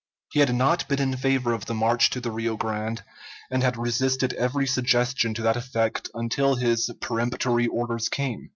[0.31, 3.03] He had not been in favor of the march to the Rio Grande,
[3.51, 8.49] and had resisted every suggestion to that effect until his peremptory orders came.